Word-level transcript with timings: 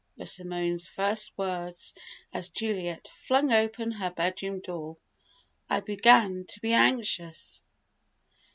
were 0.17 0.25
Simone's 0.25 0.87
first 0.87 1.31
words 1.37 1.93
as 2.33 2.49
Juliet 2.49 3.11
flung 3.27 3.53
open 3.53 3.91
her 3.91 4.09
bedroom 4.09 4.59
door. 4.59 4.97
"I 5.69 5.81
began 5.81 6.43
to 6.49 6.59
be 6.59 6.73
anxious." 6.73 7.61